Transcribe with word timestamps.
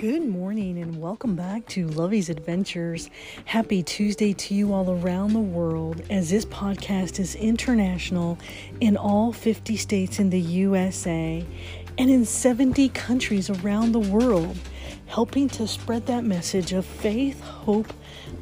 Good 0.00 0.26
morning 0.26 0.78
and 0.78 0.98
welcome 0.98 1.36
back 1.36 1.66
to 1.68 1.86
Lovey's 1.88 2.30
Adventures. 2.30 3.10
Happy 3.44 3.82
Tuesday 3.82 4.32
to 4.32 4.54
you 4.54 4.72
all 4.72 4.90
around 4.90 5.34
the 5.34 5.40
world 5.40 6.00
as 6.08 6.30
this 6.30 6.46
podcast 6.46 7.20
is 7.20 7.34
international 7.34 8.38
in 8.80 8.96
all 8.96 9.30
50 9.30 9.76
states 9.76 10.18
in 10.18 10.30
the 10.30 10.40
USA 10.40 11.44
and 11.98 12.10
in 12.10 12.24
70 12.24 12.88
countries 12.88 13.50
around 13.50 13.92
the 13.92 13.98
world, 13.98 14.56
helping 15.04 15.50
to 15.50 15.68
spread 15.68 16.06
that 16.06 16.24
message 16.24 16.72
of 16.72 16.86
faith, 16.86 17.42
hope, 17.42 17.92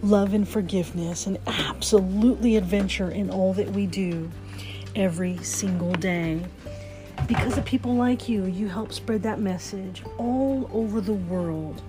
love, 0.01 0.35
and 0.35 0.49
forgiveness, 0.49 1.27
and 1.27 1.39
absolutely 1.49 2.55
adventure 2.55 3.11
in 3.11 3.31
all 3.31 3.53
that 3.55 3.73
we 3.73 3.85
do 3.89 4.31
every 4.95 5.37
single 5.39 5.93
day. 5.95 6.41
Because 7.29 7.59
of 7.59 7.67
people 7.67 7.95
like 7.95 8.27
you, 8.27 8.47
you 8.47 8.69
help 8.69 8.91
spread 8.91 9.23
that 9.25 9.39
message 9.39 10.03
all 10.17 10.69
over 10.73 11.03
the 11.03 11.13
world. 11.13 11.83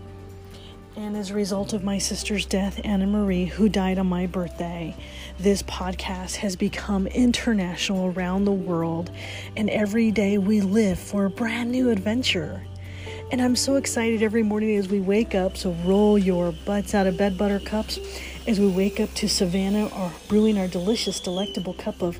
And 0.97 1.15
as 1.15 1.29
a 1.29 1.33
result 1.33 1.71
of 1.71 1.81
my 1.81 1.97
sister's 1.97 2.45
death, 2.45 2.81
Anna 2.83 3.07
Marie, 3.07 3.45
who 3.45 3.69
died 3.69 3.99
on 3.99 4.07
my 4.07 4.25
birthday, 4.25 4.97
this 5.39 5.63
podcast 5.63 6.35
has 6.35 6.57
become 6.57 7.07
international 7.07 8.07
around 8.07 8.43
the 8.43 8.51
world. 8.51 9.11
And 9.55 9.69
every 9.69 10.11
day 10.11 10.37
we 10.37 10.59
live 10.59 10.99
for 10.99 11.23
a 11.23 11.29
brand 11.29 11.71
new 11.71 11.89
adventure. 11.89 12.61
And 13.31 13.41
I'm 13.41 13.55
so 13.55 13.77
excited 13.77 14.21
every 14.21 14.43
morning 14.43 14.75
as 14.75 14.89
we 14.89 14.99
wake 14.99 15.35
up. 15.35 15.55
So 15.55 15.71
roll 15.85 16.17
your 16.17 16.51
butts 16.51 16.93
out 16.93 17.07
of 17.07 17.15
bed, 17.15 17.37
buttercups, 17.37 17.97
as 18.45 18.59
we 18.59 18.67
wake 18.67 18.99
up 18.99 19.13
to 19.13 19.29
Savannah, 19.29 19.87
or 19.87 20.11
brewing 20.27 20.57
our 20.57 20.67
delicious, 20.67 21.21
delectable 21.21 21.75
cup 21.75 22.01
of 22.01 22.19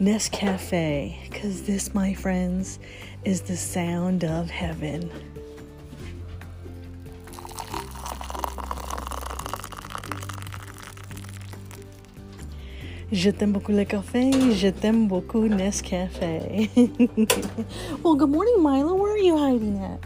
Nescafe, 0.00 1.16
because 1.24 1.62
this, 1.62 1.92
my 1.92 2.14
friends, 2.14 2.78
is 3.24 3.40
the 3.40 3.56
sound 3.56 4.22
of 4.22 4.48
heaven. 4.48 5.10
Je 13.10 13.32
t'aime 13.32 13.52
beaucoup 13.52 13.72
le 13.72 13.84
café, 13.84 14.30
je 14.54 14.70
t'aime 14.70 15.08
beaucoup 15.08 15.48
Nescafe. 15.48 16.70
well, 18.04 18.14
good 18.14 18.30
morning, 18.30 18.62
Milo. 18.62 18.94
Where 18.94 19.14
are 19.14 19.18
you 19.18 19.36
hiding 19.36 19.82
at? 19.82 19.98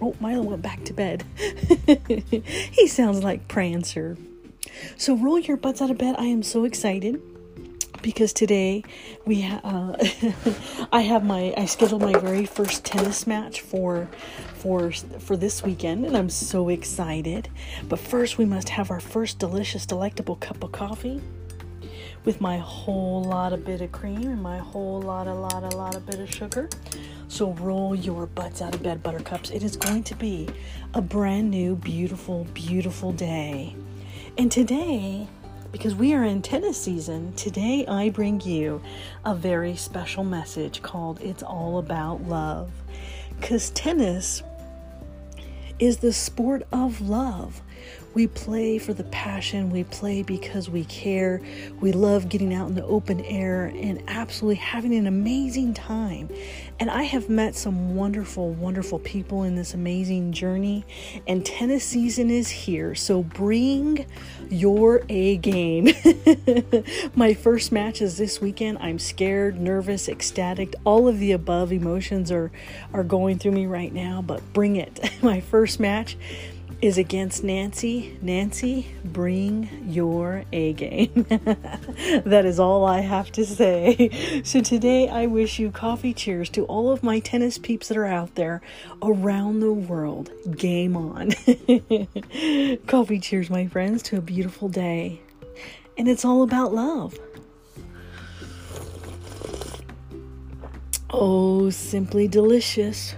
Oh, 0.00 0.14
Milo 0.20 0.40
went 0.40 0.62
back 0.62 0.82
to 0.84 0.94
bed. 0.94 1.22
he 2.72 2.86
sounds 2.86 3.22
like 3.22 3.46
Prancer. 3.46 4.16
So 4.96 5.14
roll 5.14 5.38
your 5.38 5.58
butts 5.58 5.82
out 5.82 5.90
of 5.90 5.98
bed. 5.98 6.14
I 6.18 6.24
am 6.24 6.42
so 6.42 6.64
excited 6.64 7.20
because 8.04 8.34
today 8.34 8.84
we 9.24 9.40
ha- 9.40 9.62
uh, 9.64 9.96
I 10.92 11.00
have 11.00 11.24
my 11.24 11.54
I 11.56 11.64
scheduled 11.64 12.02
my 12.02 12.12
very 12.18 12.44
first 12.44 12.84
tennis 12.84 13.26
match 13.26 13.62
for 13.62 14.08
for 14.56 14.92
for 14.92 15.36
this 15.38 15.62
weekend 15.62 16.04
and 16.04 16.16
I'm 16.16 16.28
so 16.28 16.68
excited. 16.68 17.48
But 17.88 17.98
first 17.98 18.36
we 18.36 18.44
must 18.44 18.68
have 18.68 18.90
our 18.90 19.00
first 19.00 19.38
delicious 19.38 19.86
delectable 19.86 20.36
cup 20.36 20.62
of 20.62 20.70
coffee 20.70 21.22
with 22.26 22.40
my 22.42 22.58
whole 22.58 23.24
lot 23.24 23.54
of 23.54 23.64
bit 23.64 23.80
of 23.80 23.90
cream 23.90 24.22
and 24.22 24.42
my 24.42 24.58
whole 24.58 25.00
lot 25.00 25.26
a 25.26 25.34
lot 25.34 25.62
a 25.62 25.74
lot 25.74 25.96
of 25.96 26.06
bit 26.06 26.20
of 26.20 26.32
sugar. 26.32 26.68
So 27.28 27.52
roll 27.52 27.94
your 27.94 28.26
butts 28.26 28.60
out 28.60 28.74
of 28.74 28.82
bed 28.82 29.02
buttercups. 29.02 29.50
It 29.50 29.62
is 29.62 29.76
going 29.78 30.02
to 30.04 30.14
be 30.14 30.48
a 30.92 31.00
brand 31.00 31.50
new 31.50 31.74
beautiful 31.74 32.46
beautiful 32.52 33.12
day. 33.12 33.74
And 34.36 34.52
today 34.52 35.26
because 35.74 35.96
we 35.96 36.14
are 36.14 36.22
in 36.22 36.40
tennis 36.40 36.80
season, 36.80 37.32
today 37.32 37.84
I 37.88 38.08
bring 38.08 38.40
you 38.42 38.80
a 39.24 39.34
very 39.34 39.74
special 39.74 40.22
message 40.22 40.82
called 40.82 41.20
It's 41.20 41.42
All 41.42 41.78
About 41.78 42.22
Love. 42.28 42.70
Because 43.40 43.70
tennis 43.70 44.44
is 45.80 45.96
the 45.96 46.12
sport 46.12 46.62
of 46.70 47.00
love. 47.00 47.60
We 48.14 48.28
play 48.28 48.78
for 48.78 48.94
the 48.94 49.04
passion. 49.04 49.70
We 49.70 49.82
play 49.84 50.22
because 50.22 50.70
we 50.70 50.84
care. 50.84 51.40
We 51.80 51.90
love 51.90 52.28
getting 52.28 52.54
out 52.54 52.68
in 52.68 52.76
the 52.76 52.84
open 52.84 53.20
air 53.22 53.66
and 53.66 54.02
absolutely 54.06 54.56
having 54.56 54.94
an 54.94 55.08
amazing 55.08 55.74
time. 55.74 56.28
And 56.78 56.90
I 56.90 57.02
have 57.02 57.28
met 57.28 57.56
some 57.56 57.96
wonderful, 57.96 58.50
wonderful 58.50 59.00
people 59.00 59.42
in 59.42 59.56
this 59.56 59.74
amazing 59.74 60.32
journey. 60.32 60.84
And 61.26 61.44
tennis 61.44 61.84
season 61.84 62.30
is 62.30 62.48
here. 62.50 62.94
So 62.94 63.24
bring 63.24 64.06
your 64.48 65.02
A 65.08 65.36
game. 65.38 65.88
My 67.16 67.34
first 67.34 67.72
match 67.72 68.00
is 68.00 68.16
this 68.16 68.40
weekend. 68.40 68.78
I'm 68.78 69.00
scared, 69.00 69.60
nervous, 69.60 70.08
ecstatic. 70.08 70.74
All 70.84 71.08
of 71.08 71.18
the 71.18 71.32
above 71.32 71.72
emotions 71.72 72.30
are, 72.30 72.52
are 72.92 73.04
going 73.04 73.40
through 73.40 73.52
me 73.52 73.66
right 73.66 73.92
now, 73.92 74.22
but 74.22 74.40
bring 74.52 74.76
it. 74.76 75.00
My 75.22 75.40
first 75.40 75.80
match 75.80 76.16
is 76.84 76.98
against 76.98 77.42
Nancy. 77.42 78.18
Nancy, 78.20 78.94
bring 79.02 79.70
your 79.88 80.44
A 80.52 80.74
game. 80.74 81.24
that 81.28 82.42
is 82.44 82.60
all 82.60 82.84
I 82.84 83.00
have 83.00 83.32
to 83.32 83.46
say. 83.46 84.42
So 84.44 84.60
today 84.60 85.08
I 85.08 85.24
wish 85.24 85.58
you 85.58 85.70
coffee 85.70 86.12
cheers 86.12 86.50
to 86.50 86.66
all 86.66 86.90
of 86.90 87.02
my 87.02 87.20
tennis 87.20 87.56
peeps 87.56 87.88
that 87.88 87.96
are 87.96 88.04
out 88.04 88.34
there 88.34 88.60
around 89.02 89.60
the 89.60 89.72
world. 89.72 90.30
Game 90.56 90.94
on. 90.94 91.30
coffee 92.86 93.18
cheers, 93.18 93.48
my 93.48 93.66
friends, 93.66 94.02
to 94.02 94.18
a 94.18 94.20
beautiful 94.20 94.68
day. 94.68 95.22
And 95.96 96.06
it's 96.06 96.24
all 96.24 96.42
about 96.42 96.74
love. 96.74 97.18
Oh, 101.08 101.70
simply 101.70 102.28
delicious. 102.28 103.14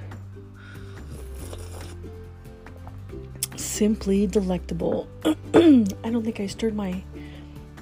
Simply 3.77 4.27
delectable. 4.27 5.07
I 5.25 5.31
don't 5.53 6.25
think 6.25 6.41
I 6.41 6.47
stirred 6.47 6.75
my 6.75 7.03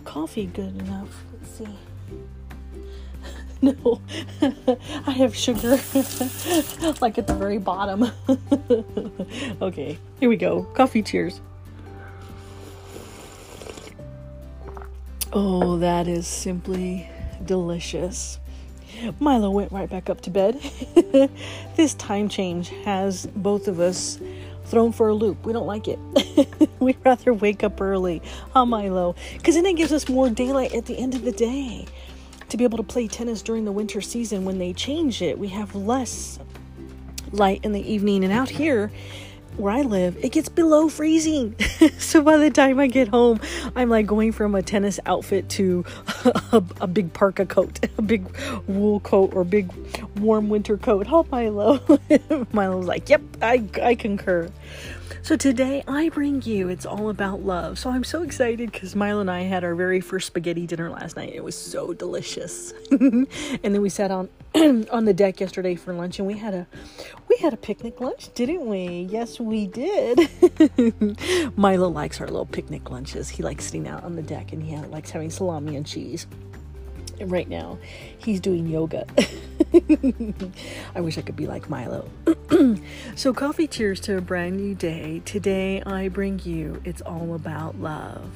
coffee 0.05 0.47
good 0.47 0.81
enough. 0.81 1.25
Let's 1.33 1.51
see. 1.59 1.69
no, 3.63 4.01
I 5.07 5.13
have 5.13 5.37
sugar 5.37 5.71
like 7.01 7.17
at 7.17 7.29
the 7.29 7.37
very 7.39 7.59
bottom. 7.59 8.11
okay, 9.63 9.97
here 10.19 10.29
we 10.29 10.37
go. 10.37 10.65
Coffee 10.75 11.01
cheers. 11.01 11.41
Oh, 15.33 15.77
that 15.79 16.09
is 16.09 16.27
simply 16.27 17.09
delicious. 17.45 18.41
Milo 19.21 19.51
went 19.51 19.71
right 19.71 19.89
back 19.89 20.11
up 20.11 20.23
to 20.23 20.31
bed. 20.31 20.61
this 21.77 21.95
time 21.95 22.29
change 22.29 22.71
has 22.85 23.27
both 23.27 23.69
of 23.69 23.79
us 23.79 24.19
thrown 24.65 24.93
for 24.93 25.09
a 25.09 25.15
loop. 25.15 25.45
We 25.45 25.53
don't 25.53 25.67
like 25.67 25.89
it. 25.89 25.99
We'd 26.81 26.99
rather 27.05 27.33
wake 27.33 27.63
up 27.65 27.81
early, 27.81 28.23
huh, 28.53 28.67
Milo? 28.67 29.15
Because 29.35 29.55
then 29.55 29.67
it 29.67 29.77
gives 29.77 29.93
us 29.93 30.09
more 30.09 30.31
daylight 30.31 30.75
at 30.75 30.87
the 30.87 30.99
end 30.99 31.15
of 31.15 31.23
the 31.23 31.33
day. 31.33 31.87
To 32.51 32.57
be 32.57 32.65
able 32.65 32.79
to 32.79 32.85
play 32.85 33.09
tennis 33.09 33.43
during 33.43 33.65
the 33.65 33.73
winter 33.73 34.01
season, 34.01 34.45
when 34.45 34.59
they 34.59 34.73
change 34.73 35.23
it, 35.23 35.39
we 35.39 35.49
have 35.49 35.75
less 35.75 36.39
light 37.33 37.61
in 37.65 37.73
the 37.73 37.93
evening. 37.93 38.23
And 38.25 38.33
out 38.33 38.49
here, 38.49 38.93
where 39.57 39.73
I 39.73 39.83
live, 39.83 40.17
it 40.23 40.33
gets 40.33 40.49
below 40.49 40.89
freezing. 40.89 41.55
so 41.99 42.23
by 42.23 42.37
the 42.37 42.51
time 42.51 42.79
I 42.79 42.87
get 42.87 43.09
home, 43.09 43.41
I'm 43.77 43.89
like 43.89 44.07
going 44.07 44.33
from 44.33 44.55
a 44.55 44.63
tennis 44.63 44.99
outfit 45.07 45.49
to 45.51 45.85
a, 46.53 46.63
a, 46.81 46.87
big 46.87 47.13
parka 47.13 47.47
coat, 47.47 47.81
a 47.99 48.03
big 48.03 48.27
wool 48.67 49.01
coat, 49.01 49.35
or 49.35 49.45
big 49.45 49.71
warm 50.19 50.49
winter 50.49 50.77
coat. 50.77 51.07
Oh, 51.11 51.27
Milo. 51.31 51.81
Milo's 52.53 52.87
like, 52.87 53.09
yep, 53.09 53.23
I, 53.41 53.65
I 53.83 53.95
concur. 53.95 54.51
So 55.23 55.37
today 55.37 55.83
I 55.89 56.09
bring 56.11 56.43
you 56.43 56.69
It's 56.69 56.85
All 56.85 57.09
About 57.09 57.43
Love. 57.43 57.79
So 57.79 57.91
I'm 57.91 58.05
so 58.05 58.23
excited 58.23 58.71
because 58.71 58.95
Milo 58.95 59.21
and 59.21 59.31
I 59.31 59.43
had 59.43 59.65
our 59.65 59.75
very 59.75 60.01
first 60.01 60.27
spaghetti 60.27 60.67
dinner 60.67 60.91
last 60.91 61.17
night. 61.17 61.33
It 61.35 61.43
was 61.43 61.57
so 61.57 61.93
delicious. 61.95 62.73
and 62.91 63.27
then 63.63 63.81
we 63.81 63.89
sat 63.89 64.11
on 64.11 64.29
on 64.55 65.05
the 65.05 65.15
deck 65.15 65.41
yesterday 65.41 65.75
for 65.75 65.93
lunch 65.95 66.19
and 66.19 66.29
we 66.29 66.35
had 66.35 66.55
a 66.55 66.67
we 67.29 67.37
had 67.39 67.53
a 67.53 67.57
picnic 67.57 68.01
lunch, 68.01 68.33
didn't 68.35 68.67
we? 68.67 69.09
Yes, 69.11 69.41
we 69.41 69.67
did. 69.67 70.29
Milo 71.57 71.89
likes 71.89 72.21
our 72.21 72.27
little 72.27 72.47
picnic 72.47 72.91
lunches. 72.91 73.29
He 73.29 73.43
likes 73.43 73.65
sitting 73.65 73.89
out 73.89 74.05
on 74.05 74.17
the 74.17 74.23
deck 74.23 74.53
and 74.53 74.63
he 74.63 74.77
likes 74.77 75.11
having 75.11 75.31
salami 75.31 75.77
and 75.77 75.87
cheese. 75.87 76.27
Right 77.21 77.49
now, 77.49 77.79
he's 78.19 78.41
doing 78.41 78.67
yoga. 78.67 79.07
I 80.95 81.01
wish 81.01 81.19
I 81.19 81.23
could 81.23 81.37
be 81.37 81.47
like 81.47 81.71
Milo. 81.71 82.11
so, 83.15 83.33
coffee 83.33 83.67
cheers 83.67 84.01
to 84.01 84.17
a 84.17 84.21
brand 84.21 84.57
new 84.57 84.75
day. 84.75 85.23
Today, 85.25 85.83
I 85.83 86.09
bring 86.09 86.41
you 86.45 86.81
It's 86.85 87.01
All 87.03 87.35
About 87.35 87.81
Love. 87.81 88.31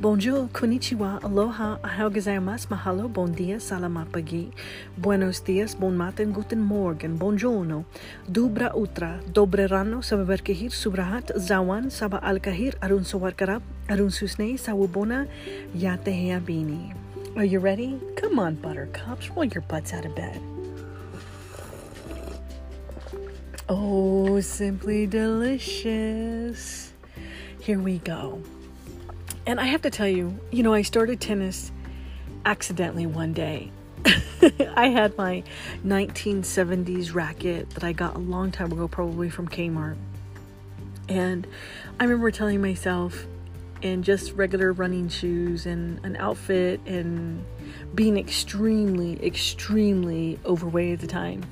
Bonjour, 0.00 0.48
konnichiwa, 0.52 1.20
aloha, 1.22 1.78
ahau 1.84 2.10
gozaimasu, 2.10 2.68
mahalo, 2.72 3.08
bon 3.08 3.32
dia, 3.32 3.60
salamat 3.60 4.08
pagi, 4.08 4.50
buenos 4.96 5.44
dias, 5.44 5.76
bon 5.76 5.96
matin, 5.96 6.32
guten 6.32 6.60
morgen, 6.60 7.18
buongiorno, 7.20 7.84
dubra 8.24 8.72
utra, 8.74 9.20
dobre 9.28 9.68
rano, 9.68 10.00
sababerkehir, 10.00 10.72
subrahat, 10.72 11.36
zawan, 11.36 11.90
saba 11.92 12.18
alkahir, 12.24 12.74
arun 12.80 13.04
sawarkarab, 13.04 13.62
arun 13.88 14.10
susne, 14.10 14.56
sawubona, 14.56 15.28
yatehea 15.76 16.40
bini. 16.40 17.09
Are 17.36 17.44
you 17.44 17.60
ready? 17.60 17.98
Come 18.16 18.38
on, 18.38 18.56
buttercups, 18.56 19.30
roll 19.30 19.44
your 19.44 19.62
butts 19.62 19.92
out 19.92 20.04
of 20.04 20.14
bed. 20.14 20.42
Oh, 23.68 24.40
simply 24.40 25.06
delicious. 25.06 26.92
Here 27.60 27.78
we 27.78 27.98
go. 27.98 28.42
And 29.46 29.60
I 29.60 29.66
have 29.66 29.82
to 29.82 29.90
tell 29.90 30.08
you, 30.08 30.38
you 30.50 30.64
know, 30.64 30.74
I 30.74 30.82
started 30.82 31.20
tennis 31.20 31.70
accidentally 32.44 33.06
one 33.06 33.32
day. 33.32 33.70
I 34.74 34.88
had 34.88 35.16
my 35.16 35.44
1970s 35.86 37.14
racket 37.14 37.70
that 37.70 37.84
I 37.84 37.92
got 37.92 38.16
a 38.16 38.18
long 38.18 38.50
time 38.50 38.72
ago, 38.72 38.88
probably 38.88 39.30
from 39.30 39.46
Kmart. 39.46 39.96
And 41.08 41.46
I 41.98 42.04
remember 42.04 42.32
telling 42.32 42.60
myself, 42.60 43.24
in 43.82 44.02
just 44.02 44.32
regular 44.32 44.72
running 44.72 45.08
shoes 45.08 45.66
and 45.66 46.04
an 46.04 46.16
outfit 46.16 46.80
and 46.86 47.44
being 47.94 48.16
extremely, 48.16 49.24
extremely 49.24 50.38
overweight 50.44 50.94
at 50.94 51.00
the 51.00 51.06
time. 51.06 51.42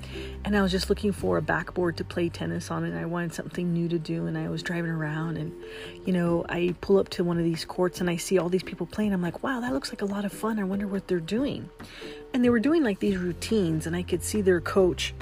And 0.44 0.56
I 0.56 0.62
was 0.62 0.70
just 0.70 0.88
looking 0.88 1.12
for 1.12 1.36
a 1.36 1.42
backboard 1.42 1.96
to 1.98 2.04
play 2.04 2.28
tennis 2.28 2.70
on, 2.70 2.84
and 2.84 2.96
I 2.98 3.04
wanted 3.04 3.34
something 3.34 3.72
new 3.72 3.88
to 3.88 3.98
do. 3.98 4.26
And 4.26 4.38
I 4.38 4.48
was 4.48 4.62
driving 4.62 4.90
around, 4.90 5.36
and 5.36 5.52
you 6.06 6.12
know, 6.12 6.44
I 6.48 6.74
pull 6.80 6.98
up 6.98 7.08
to 7.10 7.24
one 7.24 7.38
of 7.38 7.44
these 7.44 7.64
courts 7.64 8.00
and 8.00 8.08
I 8.08 8.16
see 8.16 8.38
all 8.38 8.48
these 8.48 8.62
people 8.62 8.86
playing. 8.86 9.12
I'm 9.12 9.22
like, 9.22 9.42
wow, 9.42 9.60
that 9.60 9.72
looks 9.72 9.90
like 9.90 10.02
a 10.02 10.06
lot 10.06 10.24
of 10.24 10.32
fun. 10.32 10.58
I 10.58 10.64
wonder 10.64 10.86
what 10.86 11.08
they're 11.08 11.20
doing. 11.20 11.68
And 12.32 12.44
they 12.44 12.50
were 12.50 12.60
doing 12.60 12.82
like 12.82 13.00
these 13.00 13.16
routines, 13.16 13.86
and 13.86 13.96
I 13.96 14.02
could 14.02 14.22
see 14.22 14.40
their 14.40 14.60
coach 14.60 15.14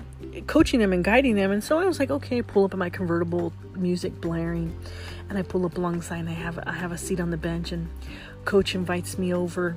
coaching 0.46 0.80
them 0.80 0.92
and 0.92 1.04
guiding 1.04 1.34
them. 1.34 1.50
And 1.50 1.62
so 1.62 1.78
I 1.78 1.84
was 1.84 1.98
like, 1.98 2.10
okay, 2.10 2.42
pull 2.42 2.64
up 2.64 2.72
in 2.72 2.78
my 2.78 2.90
convertible, 2.90 3.52
music 3.74 4.20
blaring, 4.20 4.76
and 5.28 5.38
I 5.38 5.42
pull 5.42 5.66
up 5.66 5.76
alongside. 5.76 6.18
And 6.18 6.28
I 6.28 6.32
have 6.32 6.58
I 6.66 6.72
have 6.72 6.92
a 6.92 6.98
seat 6.98 7.20
on 7.20 7.30
the 7.30 7.36
bench, 7.36 7.72
and 7.72 7.88
coach 8.44 8.74
invites 8.74 9.18
me 9.18 9.32
over 9.32 9.76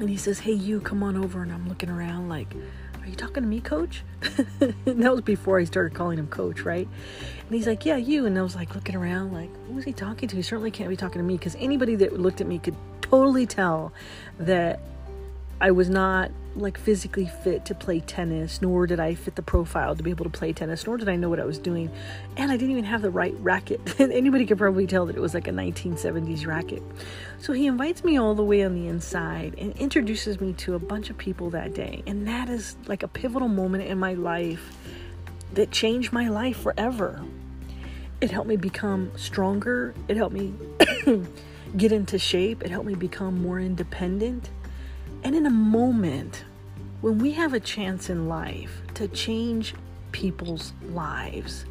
and 0.00 0.08
he 0.08 0.16
says, 0.16 0.40
Hey, 0.40 0.52
you 0.52 0.80
come 0.80 1.02
on 1.02 1.16
over. 1.16 1.42
And 1.42 1.52
I'm 1.52 1.68
looking 1.68 1.90
around 1.90 2.28
like, 2.28 2.54
Are 3.00 3.06
you 3.06 3.14
talking 3.14 3.42
to 3.42 3.48
me, 3.48 3.60
coach? 3.60 4.02
and 4.60 5.02
that 5.02 5.12
was 5.12 5.20
before 5.20 5.58
I 5.58 5.64
started 5.64 5.94
calling 5.94 6.18
him 6.18 6.26
coach, 6.28 6.62
right? 6.62 6.88
And 7.46 7.54
he's 7.54 7.66
like, 7.66 7.84
Yeah, 7.84 7.96
you. 7.96 8.26
And 8.26 8.38
I 8.38 8.42
was 8.42 8.56
like 8.56 8.74
looking 8.74 8.96
around 8.96 9.32
like, 9.32 9.50
Who 9.66 9.78
is 9.78 9.84
he 9.84 9.92
talking 9.92 10.28
to? 10.28 10.36
He 10.36 10.42
certainly 10.42 10.70
can't 10.70 10.88
be 10.88 10.96
talking 10.96 11.20
to 11.20 11.26
me 11.26 11.36
because 11.36 11.56
anybody 11.58 11.96
that 11.96 12.18
looked 12.18 12.40
at 12.40 12.46
me 12.46 12.58
could 12.58 12.76
totally 13.02 13.46
tell 13.46 13.92
that 14.38 14.80
I 15.62 15.72
was 15.72 15.90
not 15.90 16.30
like 16.56 16.78
physically 16.78 17.26
fit 17.26 17.66
to 17.66 17.74
play 17.74 18.00
tennis, 18.00 18.62
nor 18.62 18.86
did 18.86 18.98
I 18.98 19.14
fit 19.14 19.36
the 19.36 19.42
profile 19.42 19.94
to 19.94 20.02
be 20.02 20.10
able 20.10 20.24
to 20.24 20.30
play 20.30 20.52
tennis, 20.54 20.86
nor 20.86 20.96
did 20.96 21.08
I 21.08 21.16
know 21.16 21.28
what 21.28 21.38
I 21.38 21.44
was 21.44 21.58
doing. 21.58 21.90
And 22.36 22.50
I 22.50 22.56
didn't 22.56 22.72
even 22.72 22.84
have 22.84 23.02
the 23.02 23.10
right 23.10 23.34
racket. 23.40 23.80
Anybody 24.00 24.46
could 24.46 24.56
probably 24.56 24.86
tell 24.86 25.04
that 25.06 25.16
it 25.16 25.20
was 25.20 25.34
like 25.34 25.48
a 25.48 25.52
1970s 25.52 26.46
racket. 26.46 26.82
So 27.38 27.52
he 27.52 27.66
invites 27.66 28.02
me 28.02 28.18
all 28.18 28.34
the 28.34 28.42
way 28.42 28.64
on 28.64 28.74
the 28.74 28.88
inside 28.88 29.54
and 29.58 29.76
introduces 29.76 30.40
me 30.40 30.54
to 30.54 30.74
a 30.74 30.78
bunch 30.78 31.10
of 31.10 31.18
people 31.18 31.50
that 31.50 31.74
day. 31.74 32.02
And 32.06 32.26
that 32.26 32.48
is 32.48 32.76
like 32.86 33.02
a 33.02 33.08
pivotal 33.08 33.48
moment 33.48 33.84
in 33.84 33.98
my 33.98 34.14
life 34.14 34.76
that 35.52 35.70
changed 35.70 36.10
my 36.10 36.28
life 36.28 36.56
forever. 36.56 37.22
It 38.22 38.30
helped 38.30 38.48
me 38.48 38.56
become 38.56 39.12
stronger, 39.16 39.94
it 40.08 40.16
helped 40.16 40.34
me 40.34 40.54
get 41.76 41.92
into 41.92 42.18
shape, 42.18 42.62
it 42.62 42.70
helped 42.70 42.86
me 42.86 42.94
become 42.94 43.40
more 43.40 43.60
independent 43.60 44.50
and 45.22 45.34
in 45.34 45.46
a 45.46 45.50
moment, 45.50 46.44
when 47.00 47.18
we 47.18 47.32
have 47.32 47.54
a 47.54 47.60
chance 47.60 48.08
in 48.08 48.28
life 48.28 48.82
to 48.94 49.08
change 49.08 49.74
people's 50.12 50.72
lives, 50.90 51.64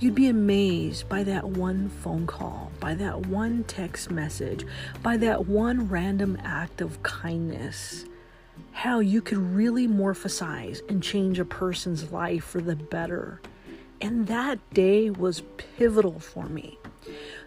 you'd 0.00 0.14
be 0.14 0.28
amazed 0.28 1.08
by 1.08 1.22
that 1.22 1.44
one 1.44 1.88
phone 1.88 2.26
call, 2.26 2.72
by 2.80 2.94
that 2.94 3.26
one 3.26 3.64
text 3.64 4.10
message, 4.10 4.64
by 5.02 5.16
that 5.16 5.46
one 5.46 5.88
random 5.88 6.36
act 6.42 6.80
of 6.80 7.02
kindness. 7.02 8.04
How 8.72 8.98
you 8.98 9.22
could 9.22 9.38
really 9.38 9.86
morphosize 9.86 10.80
and 10.88 11.02
change 11.02 11.38
a 11.38 11.44
person's 11.44 12.12
life 12.12 12.44
for 12.44 12.60
the 12.60 12.76
better. 12.76 13.40
And 14.00 14.26
that 14.26 14.58
day 14.74 15.10
was 15.10 15.42
pivotal 15.76 16.18
for 16.18 16.46
me. 16.46 16.78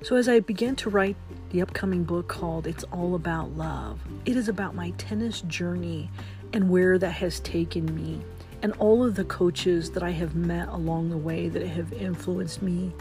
So, 0.03 0.15
as 0.15 0.29
I 0.29 0.41
began 0.41 0.75
to 0.77 0.91
write 0.91 1.15
the 1.49 1.63
upcoming 1.63 2.03
book 2.03 2.27
called 2.27 2.67
It's 2.67 2.83
All 2.85 3.15
About 3.15 3.57
Love, 3.57 3.99
it 4.25 4.35
is 4.35 4.47
about 4.47 4.75
my 4.75 4.91
tennis 4.91 5.41
journey 5.41 6.11
and 6.53 6.69
where 6.69 6.99
that 6.99 7.13
has 7.13 7.39
taken 7.39 7.95
me, 7.95 8.21
and 8.61 8.73
all 8.73 9.03
of 9.03 9.15
the 9.15 9.23
coaches 9.23 9.89
that 9.91 10.03
I 10.03 10.11
have 10.11 10.35
met 10.35 10.67
along 10.67 11.09
the 11.09 11.17
way 11.17 11.49
that 11.49 11.65
have 11.65 11.91
influenced 11.93 12.61
me 12.61 12.93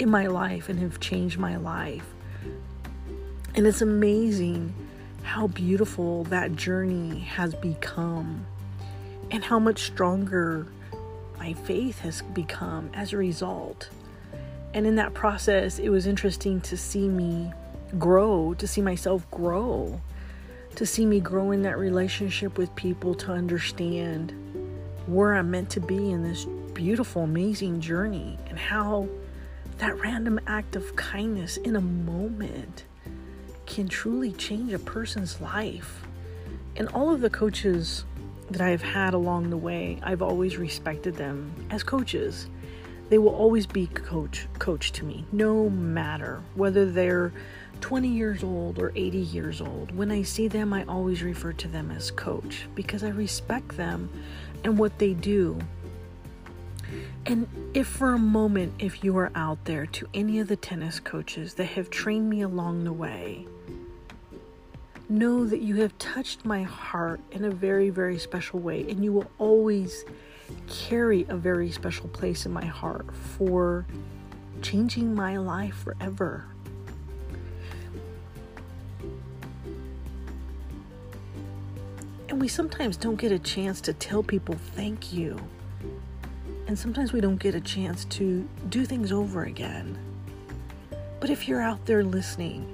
in 0.00 0.10
my 0.10 0.26
life 0.26 0.68
and 0.68 0.80
have 0.80 0.98
changed 0.98 1.38
my 1.38 1.56
life. 1.56 2.12
And 3.54 3.64
it's 3.64 3.80
amazing 3.80 4.74
how 5.22 5.46
beautiful 5.46 6.24
that 6.24 6.56
journey 6.56 7.20
has 7.20 7.54
become 7.54 8.46
and 9.30 9.44
how 9.44 9.60
much 9.60 9.84
stronger 9.84 10.66
my 11.38 11.52
faith 11.52 12.00
has 12.00 12.22
become 12.34 12.90
as 12.94 13.12
a 13.12 13.16
result. 13.16 13.90
And 14.74 14.86
in 14.86 14.96
that 14.96 15.14
process, 15.14 15.78
it 15.78 15.90
was 15.90 16.06
interesting 16.06 16.60
to 16.62 16.76
see 16.76 17.08
me 17.08 17.52
grow, 17.98 18.54
to 18.54 18.66
see 18.66 18.80
myself 18.80 19.30
grow, 19.30 20.00
to 20.76 20.86
see 20.86 21.04
me 21.04 21.20
grow 21.20 21.50
in 21.50 21.62
that 21.62 21.78
relationship 21.78 22.56
with 22.56 22.74
people, 22.74 23.14
to 23.16 23.32
understand 23.32 24.32
where 25.06 25.34
I'm 25.34 25.50
meant 25.50 25.68
to 25.70 25.80
be 25.80 26.10
in 26.10 26.22
this 26.22 26.46
beautiful, 26.72 27.22
amazing 27.22 27.80
journey, 27.80 28.38
and 28.48 28.58
how 28.58 29.08
that 29.78 29.98
random 30.00 30.40
act 30.46 30.76
of 30.76 30.96
kindness 30.96 31.58
in 31.58 31.76
a 31.76 31.80
moment 31.80 32.84
can 33.66 33.88
truly 33.88 34.32
change 34.32 34.72
a 34.72 34.78
person's 34.78 35.40
life. 35.40 36.04
And 36.76 36.88
all 36.88 37.12
of 37.12 37.20
the 37.20 37.30
coaches 37.30 38.04
that 38.50 38.62
I've 38.62 38.82
had 38.82 39.12
along 39.12 39.50
the 39.50 39.56
way, 39.56 39.98
I've 40.02 40.22
always 40.22 40.56
respected 40.56 41.16
them 41.16 41.52
as 41.70 41.82
coaches 41.82 42.48
they 43.12 43.18
will 43.18 43.34
always 43.34 43.66
be 43.66 43.88
coach 43.88 44.46
coach 44.58 44.90
to 44.90 45.04
me 45.04 45.26
no 45.32 45.68
matter 45.68 46.40
whether 46.54 46.90
they're 46.90 47.30
20 47.82 48.08
years 48.08 48.42
old 48.42 48.78
or 48.78 48.90
80 48.96 49.18
years 49.18 49.60
old. 49.60 49.94
When 49.94 50.10
i 50.10 50.22
see 50.22 50.48
them 50.48 50.72
i 50.72 50.82
always 50.84 51.22
refer 51.22 51.52
to 51.52 51.68
them 51.68 51.90
as 51.90 52.10
coach 52.10 52.66
because 52.74 53.04
i 53.04 53.10
respect 53.10 53.76
them 53.76 54.08
and 54.64 54.78
what 54.78 54.98
they 54.98 55.12
do. 55.12 55.58
And 57.26 57.46
if 57.74 57.86
for 57.86 58.14
a 58.14 58.18
moment 58.18 58.72
if 58.78 59.04
you 59.04 59.14
are 59.18 59.30
out 59.34 59.62
there 59.66 59.84
to 59.84 60.08
any 60.14 60.38
of 60.38 60.48
the 60.48 60.56
tennis 60.56 60.98
coaches 60.98 61.52
that 61.54 61.66
have 61.66 61.90
trained 61.90 62.30
me 62.30 62.40
along 62.40 62.84
the 62.84 62.94
way 62.94 63.46
know 65.10 65.44
that 65.44 65.60
you 65.60 65.76
have 65.82 65.98
touched 65.98 66.46
my 66.46 66.62
heart 66.62 67.20
in 67.30 67.44
a 67.44 67.50
very 67.50 67.90
very 67.90 68.16
special 68.16 68.58
way 68.58 68.88
and 68.88 69.04
you 69.04 69.12
will 69.12 69.30
always 69.38 70.06
carry 70.72 71.26
a 71.28 71.36
very 71.36 71.70
special 71.70 72.08
place 72.08 72.46
in 72.46 72.52
my 72.52 72.64
heart 72.64 73.14
for 73.14 73.86
changing 74.62 75.14
my 75.14 75.36
life 75.36 75.74
forever. 75.74 76.46
And 82.28 82.40
we 82.40 82.48
sometimes 82.48 82.96
don't 82.96 83.16
get 83.16 83.30
a 83.30 83.38
chance 83.38 83.82
to 83.82 83.92
tell 83.92 84.22
people 84.22 84.56
thank 84.74 85.12
you. 85.12 85.38
And 86.66 86.78
sometimes 86.78 87.12
we 87.12 87.20
don't 87.20 87.36
get 87.36 87.54
a 87.54 87.60
chance 87.60 88.06
to 88.06 88.48
do 88.70 88.86
things 88.86 89.12
over 89.12 89.44
again. 89.44 89.98
But 91.20 91.28
if 91.28 91.46
you're 91.46 91.60
out 91.60 91.84
there 91.84 92.02
listening, 92.02 92.66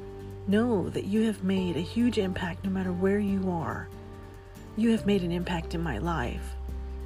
know 0.46 0.88
that 0.90 1.04
you 1.04 1.22
have 1.22 1.42
made 1.42 1.76
a 1.76 1.80
huge 1.80 2.18
impact 2.18 2.64
no 2.64 2.70
matter 2.70 2.92
where 2.92 3.18
you 3.18 3.50
are. 3.50 3.88
You 4.76 4.90
have 4.90 5.04
made 5.04 5.24
an 5.24 5.32
impact 5.32 5.74
in 5.74 5.82
my 5.82 5.98
life 5.98 6.54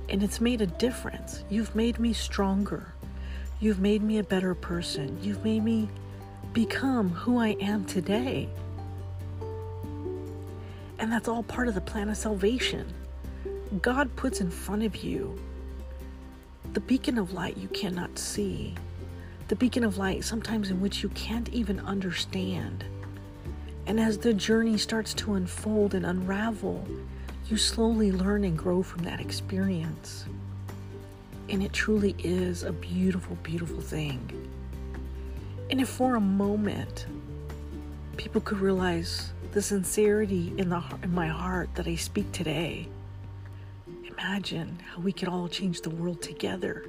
and 0.08 0.22
it's 0.22 0.40
made 0.40 0.60
a 0.60 0.66
difference. 0.66 1.44
You've 1.48 1.74
made 1.74 1.98
me 1.98 2.12
stronger. 2.12 2.92
You've 3.60 3.80
made 3.80 4.02
me 4.02 4.18
a 4.18 4.24
better 4.24 4.54
person. 4.54 5.18
You've 5.22 5.44
made 5.44 5.62
me 5.62 5.88
become 6.52 7.10
who 7.10 7.38
I 7.38 7.56
am 7.60 7.84
today. 7.84 8.48
And 10.98 11.10
that's 11.10 11.28
all 11.28 11.42
part 11.42 11.68
of 11.68 11.74
the 11.74 11.80
plan 11.80 12.08
of 12.08 12.16
salvation. 12.16 12.92
God 13.80 14.14
puts 14.16 14.40
in 14.40 14.50
front 14.50 14.82
of 14.82 14.96
you 14.96 15.40
the 16.74 16.80
beacon 16.80 17.18
of 17.18 17.32
light 17.32 17.56
you 17.56 17.68
cannot 17.68 18.18
see, 18.18 18.74
the 19.48 19.56
beacon 19.56 19.84
of 19.84 19.98
light 19.98 20.24
sometimes 20.24 20.70
in 20.70 20.80
which 20.80 21.02
you 21.02 21.08
can't 21.10 21.48
even 21.50 21.80
understand. 21.80 22.84
And 23.86 24.00
as 24.00 24.18
the 24.18 24.32
journey 24.32 24.78
starts 24.78 25.12
to 25.14 25.34
unfold 25.34 25.94
and 25.94 26.06
unravel, 26.06 26.86
you 27.48 27.56
slowly 27.56 28.12
learn 28.12 28.44
and 28.44 28.56
grow 28.56 28.82
from 28.82 29.02
that 29.04 29.20
experience. 29.20 30.24
And 31.48 31.62
it 31.62 31.72
truly 31.72 32.14
is 32.18 32.62
a 32.62 32.72
beautiful, 32.72 33.36
beautiful 33.42 33.80
thing. 33.80 34.48
And 35.70 35.80
if 35.80 35.88
for 35.88 36.16
a 36.16 36.20
moment 36.20 37.06
people 38.16 38.40
could 38.40 38.60
realize 38.60 39.32
the 39.52 39.62
sincerity 39.62 40.52
in, 40.56 40.68
the, 40.68 40.82
in 41.02 41.12
my 41.14 41.26
heart 41.26 41.68
that 41.74 41.86
I 41.86 41.96
speak 41.96 42.30
today, 42.32 42.88
imagine 44.04 44.78
how 44.94 45.00
we 45.00 45.12
could 45.12 45.28
all 45.28 45.48
change 45.48 45.80
the 45.80 45.90
world 45.90 46.22
together. 46.22 46.86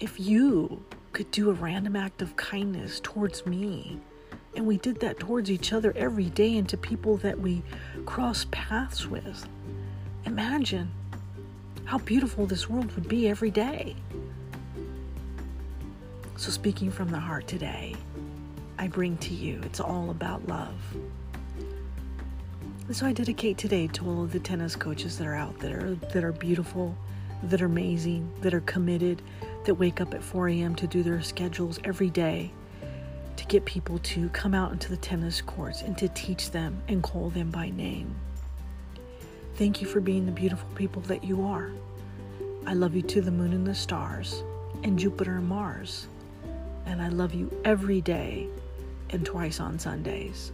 If 0.00 0.20
you 0.20 0.84
could 1.12 1.30
do 1.30 1.50
a 1.50 1.54
random 1.54 1.96
act 1.96 2.22
of 2.22 2.36
kindness 2.36 3.00
towards 3.00 3.46
me, 3.46 4.00
and 4.56 4.66
we 4.66 4.76
did 4.76 5.00
that 5.00 5.18
towards 5.18 5.50
each 5.50 5.72
other 5.72 5.92
every 5.96 6.30
day 6.30 6.56
and 6.56 6.68
to 6.68 6.76
people 6.76 7.16
that 7.18 7.40
we 7.40 7.62
cross 8.06 8.46
paths 8.50 9.06
with. 9.06 9.46
Imagine 10.26 10.90
how 11.84 11.98
beautiful 11.98 12.46
this 12.46 12.68
world 12.68 12.92
would 12.94 13.08
be 13.08 13.28
every 13.28 13.50
day. 13.50 13.96
So, 16.36 16.50
speaking 16.50 16.90
from 16.90 17.10
the 17.10 17.20
heart 17.20 17.46
today, 17.46 17.94
I 18.78 18.88
bring 18.88 19.16
to 19.18 19.34
you, 19.34 19.60
it's 19.62 19.80
all 19.80 20.10
about 20.10 20.46
love. 20.48 20.74
So 22.90 23.06
I 23.06 23.12
dedicate 23.12 23.56
today 23.56 23.86
to 23.88 24.06
all 24.06 24.24
of 24.24 24.32
the 24.32 24.40
tennis 24.40 24.76
coaches 24.76 25.16
that 25.16 25.26
are 25.26 25.34
out 25.34 25.58
there 25.58 25.96
that 26.12 26.22
are 26.22 26.32
beautiful, 26.32 26.94
that 27.44 27.62
are 27.62 27.66
amazing, 27.66 28.30
that 28.42 28.52
are 28.52 28.60
committed, 28.60 29.22
that 29.64 29.76
wake 29.76 30.02
up 30.02 30.12
at 30.12 30.22
4 30.22 30.48
a.m. 30.50 30.74
to 30.74 30.86
do 30.86 31.02
their 31.02 31.22
schedules 31.22 31.80
every 31.84 32.10
day 32.10 32.52
get 33.54 33.64
people 33.64 34.00
to 34.00 34.28
come 34.30 34.52
out 34.52 34.72
into 34.72 34.90
the 34.90 34.96
tennis 34.96 35.40
courts 35.40 35.82
and 35.82 35.96
to 35.96 36.08
teach 36.08 36.50
them 36.50 36.82
and 36.88 37.04
call 37.04 37.30
them 37.30 37.52
by 37.52 37.70
name. 37.70 38.12
Thank 39.54 39.80
you 39.80 39.86
for 39.86 40.00
being 40.00 40.26
the 40.26 40.32
beautiful 40.32 40.68
people 40.74 41.02
that 41.02 41.22
you 41.22 41.46
are. 41.46 41.70
I 42.66 42.74
love 42.74 42.96
you 42.96 43.02
to 43.02 43.20
the 43.20 43.30
moon 43.30 43.52
and 43.52 43.64
the 43.64 43.72
stars, 43.72 44.42
and 44.82 44.98
Jupiter 44.98 45.36
and 45.36 45.48
Mars. 45.48 46.08
And 46.86 47.00
I 47.00 47.10
love 47.10 47.32
you 47.32 47.48
every 47.64 48.00
day 48.00 48.48
and 49.10 49.24
twice 49.24 49.60
on 49.60 49.78
Sundays. 49.78 50.50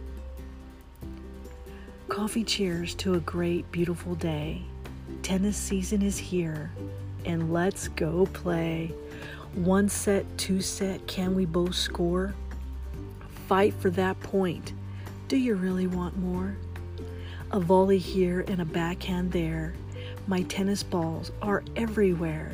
Coffee 2.07 2.43
cheers 2.43 2.93
to 2.95 3.15
a 3.15 3.19
great, 3.21 3.71
beautiful 3.71 4.13
day. 4.13 4.61
Tennis 5.23 5.57
season 5.57 6.03
is 6.03 6.19
here, 6.19 6.71
and 7.25 7.51
let's 7.51 7.87
go 7.87 8.27
play. 8.27 8.93
One 9.55 9.89
set, 9.89 10.23
two 10.37 10.61
set, 10.61 11.07
can 11.07 11.33
we 11.33 11.45
both 11.45 11.73
score? 11.73 12.35
Fight 13.51 13.73
for 13.73 13.89
that 13.89 14.17
point. 14.21 14.71
Do 15.27 15.35
you 15.35 15.55
really 15.55 15.85
want 15.85 16.17
more? 16.17 16.55
A 17.51 17.59
volley 17.59 17.97
here 17.97 18.45
and 18.47 18.61
a 18.61 18.65
backhand 18.65 19.33
there. 19.33 19.73
My 20.25 20.43
tennis 20.43 20.83
balls 20.83 21.33
are 21.41 21.61
everywhere. 21.75 22.53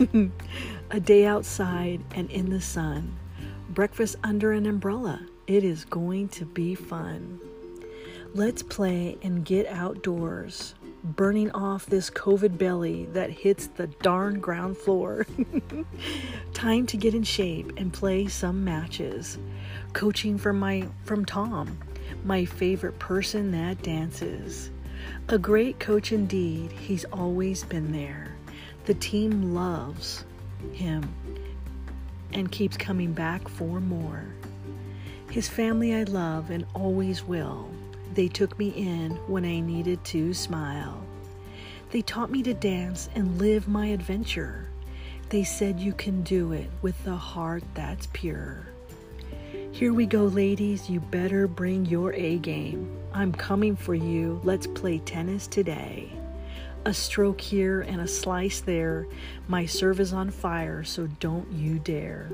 a 0.90 0.98
day 0.98 1.24
outside 1.24 2.00
and 2.16 2.28
in 2.32 2.50
the 2.50 2.60
sun. 2.60 3.16
Breakfast 3.68 4.16
under 4.24 4.50
an 4.50 4.66
umbrella. 4.66 5.24
It 5.46 5.62
is 5.62 5.84
going 5.84 6.30
to 6.30 6.44
be 6.44 6.74
fun. 6.74 7.38
Let's 8.34 8.64
play 8.64 9.16
and 9.22 9.44
get 9.44 9.68
outdoors, 9.68 10.74
burning 11.04 11.52
off 11.52 11.86
this 11.86 12.10
COVID 12.10 12.58
belly 12.58 13.04
that 13.12 13.30
hits 13.30 13.68
the 13.68 13.86
darn 13.86 14.40
ground 14.40 14.78
floor. 14.78 15.28
Time 16.54 16.86
to 16.86 16.96
get 16.96 17.14
in 17.14 17.22
shape 17.22 17.74
and 17.76 17.92
play 17.92 18.26
some 18.26 18.64
matches. 18.64 19.38
Coaching 19.94 20.38
from 20.38 20.58
my 20.58 20.88
from 21.04 21.24
Tom, 21.24 21.78
my 22.24 22.44
favorite 22.44 22.98
person 22.98 23.52
that 23.52 23.80
dances. 23.80 24.70
A 25.28 25.38
great 25.38 25.78
coach 25.78 26.10
indeed. 26.10 26.72
He's 26.72 27.04
always 27.06 27.62
been 27.62 27.92
there. 27.92 28.34
The 28.86 28.94
team 28.94 29.54
loves 29.54 30.24
him 30.72 31.08
and 32.32 32.50
keeps 32.50 32.76
coming 32.76 33.12
back 33.12 33.46
for 33.46 33.80
more. 33.80 34.24
His 35.30 35.48
family 35.48 35.94
I 35.94 36.02
love 36.02 36.50
and 36.50 36.66
always 36.74 37.22
will. 37.22 37.70
They 38.14 38.26
took 38.26 38.58
me 38.58 38.70
in 38.70 39.12
when 39.28 39.44
I 39.44 39.60
needed 39.60 40.02
to 40.06 40.34
smile. 40.34 41.06
They 41.92 42.02
taught 42.02 42.32
me 42.32 42.42
to 42.42 42.52
dance 42.52 43.08
and 43.14 43.38
live 43.38 43.68
my 43.68 43.86
adventure. 43.86 44.68
They 45.28 45.44
said 45.44 45.78
you 45.78 45.92
can 45.92 46.22
do 46.22 46.50
it 46.50 46.68
with 46.82 47.02
the 47.04 47.14
heart 47.14 47.62
that's 47.74 48.08
pure. 48.12 48.73
Here 49.74 49.92
we 49.92 50.06
go, 50.06 50.26
ladies. 50.26 50.88
You 50.88 51.00
better 51.00 51.48
bring 51.48 51.84
your 51.84 52.12
A 52.12 52.38
game. 52.38 52.96
I'm 53.12 53.32
coming 53.32 53.74
for 53.74 53.92
you. 53.92 54.40
Let's 54.44 54.68
play 54.68 55.00
tennis 55.00 55.48
today. 55.48 56.12
A 56.84 56.94
stroke 56.94 57.40
here 57.40 57.80
and 57.80 58.00
a 58.00 58.06
slice 58.06 58.60
there. 58.60 59.08
My 59.48 59.66
serve 59.66 59.98
is 59.98 60.12
on 60.12 60.30
fire, 60.30 60.84
so 60.84 61.08
don't 61.18 61.50
you 61.50 61.80
dare. 61.80 62.30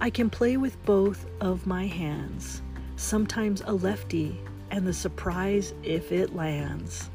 I 0.00 0.10
can 0.10 0.28
play 0.30 0.56
with 0.56 0.84
both 0.84 1.26
of 1.40 1.64
my 1.64 1.86
hands, 1.86 2.60
sometimes 2.96 3.62
a 3.64 3.72
lefty, 3.72 4.40
and 4.72 4.84
the 4.84 4.92
surprise 4.92 5.74
if 5.84 6.10
it 6.10 6.34
lands. 6.34 7.08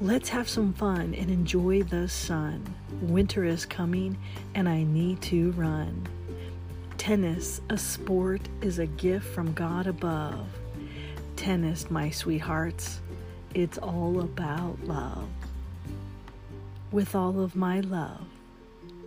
Let's 0.00 0.28
have 0.30 0.48
some 0.48 0.72
fun 0.72 1.14
and 1.14 1.30
enjoy 1.30 1.84
the 1.84 2.08
sun. 2.08 2.74
Winter 3.00 3.44
is 3.44 3.64
coming 3.64 4.18
and 4.56 4.68
I 4.68 4.82
need 4.82 5.22
to 5.22 5.52
run. 5.52 6.08
Tennis, 7.02 7.60
a 7.68 7.76
sport, 7.76 8.42
is 8.60 8.78
a 8.78 8.86
gift 8.86 9.26
from 9.34 9.52
God 9.54 9.88
above. 9.88 10.46
Tennis, 11.34 11.90
my 11.90 12.10
sweethearts, 12.10 13.00
it's 13.54 13.76
all 13.76 14.20
about 14.20 14.78
love. 14.84 15.26
With 16.92 17.16
all 17.16 17.40
of 17.40 17.56
my 17.56 17.80
love, 17.80 18.24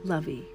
Lovey. 0.03 0.45